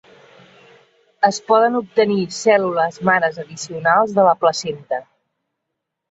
[1.27, 4.99] Es poden obtenir cèl·lules mare addicionals de la placenta.